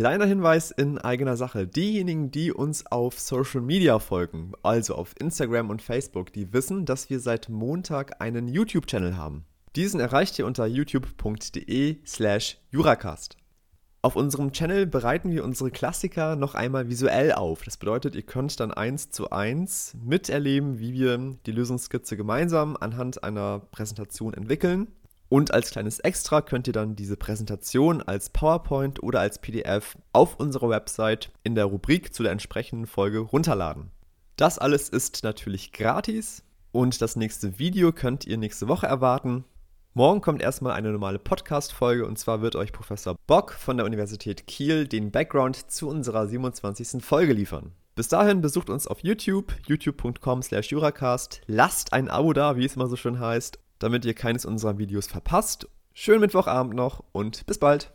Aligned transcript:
Kleiner 0.00 0.24
Hinweis 0.24 0.70
in 0.70 0.96
eigener 0.96 1.36
Sache. 1.36 1.66
Diejenigen, 1.66 2.30
die 2.30 2.52
uns 2.52 2.86
auf 2.86 3.20
Social 3.20 3.60
Media 3.60 3.98
folgen, 3.98 4.52
also 4.62 4.94
auf 4.94 5.12
Instagram 5.20 5.68
und 5.68 5.82
Facebook, 5.82 6.32
die 6.32 6.54
wissen, 6.54 6.86
dass 6.86 7.10
wir 7.10 7.20
seit 7.20 7.50
Montag 7.50 8.18
einen 8.22 8.48
YouTube-Channel 8.48 9.18
haben. 9.18 9.44
Diesen 9.76 10.00
erreicht 10.00 10.38
ihr 10.38 10.46
unter 10.46 10.66
youtube.de 10.66 11.98
slash 12.06 12.56
juracast. 12.70 13.36
Auf 14.00 14.16
unserem 14.16 14.52
Channel 14.52 14.86
bereiten 14.86 15.32
wir 15.32 15.44
unsere 15.44 15.70
Klassiker 15.70 16.34
noch 16.34 16.54
einmal 16.54 16.88
visuell 16.88 17.32
auf. 17.32 17.62
Das 17.64 17.76
bedeutet, 17.76 18.14
ihr 18.14 18.22
könnt 18.22 18.58
dann 18.58 18.70
eins 18.70 19.10
zu 19.10 19.28
eins 19.28 19.94
miterleben, 20.02 20.78
wie 20.78 20.94
wir 20.94 21.36
die 21.44 21.52
Lösungsskizze 21.52 22.16
gemeinsam 22.16 22.74
anhand 22.80 23.22
einer 23.22 23.58
Präsentation 23.70 24.32
entwickeln. 24.32 24.86
Und 25.30 25.54
als 25.54 25.70
kleines 25.70 26.00
Extra 26.00 26.42
könnt 26.42 26.66
ihr 26.66 26.72
dann 26.72 26.96
diese 26.96 27.16
Präsentation 27.16 28.02
als 28.02 28.30
PowerPoint 28.30 29.00
oder 29.00 29.20
als 29.20 29.38
PDF 29.38 29.96
auf 30.12 30.40
unserer 30.40 30.68
Website 30.68 31.30
in 31.44 31.54
der 31.54 31.66
Rubrik 31.66 32.12
zu 32.12 32.24
der 32.24 32.32
entsprechenden 32.32 32.88
Folge 32.88 33.20
runterladen. 33.20 33.92
Das 34.34 34.58
alles 34.58 34.88
ist 34.88 35.22
natürlich 35.22 35.72
gratis 35.72 36.42
und 36.72 37.00
das 37.00 37.14
nächste 37.14 37.60
Video 37.60 37.92
könnt 37.92 38.26
ihr 38.26 38.38
nächste 38.38 38.66
Woche 38.66 38.88
erwarten. 38.88 39.44
Morgen 39.94 40.20
kommt 40.20 40.42
erstmal 40.42 40.72
eine 40.72 40.90
normale 40.90 41.20
Podcast-Folge 41.20 42.06
und 42.06 42.18
zwar 42.18 42.42
wird 42.42 42.56
euch 42.56 42.72
Professor 42.72 43.14
Bock 43.28 43.52
von 43.52 43.76
der 43.76 43.86
Universität 43.86 44.48
Kiel 44.48 44.88
den 44.88 45.12
Background 45.12 45.70
zu 45.70 45.88
unserer 45.88 46.26
27. 46.26 47.04
Folge 47.04 47.34
liefern. 47.34 47.70
Bis 47.94 48.08
dahin 48.08 48.40
besucht 48.40 48.68
uns 48.68 48.88
auf 48.88 49.04
YouTube, 49.04 49.54
youtube.com/juracast. 49.68 51.42
Lasst 51.46 51.92
ein 51.92 52.08
Abo 52.08 52.32
da, 52.32 52.56
wie 52.56 52.64
es 52.64 52.74
immer 52.74 52.88
so 52.88 52.96
schön 52.96 53.20
heißt, 53.20 53.60
damit 53.80 54.04
ihr 54.04 54.14
keines 54.14 54.46
unserer 54.46 54.78
Videos 54.78 55.08
verpasst. 55.08 55.68
Schönen 55.92 56.20
Mittwochabend 56.20 56.74
noch 56.74 57.02
und 57.10 57.44
bis 57.46 57.58
bald. 57.58 57.88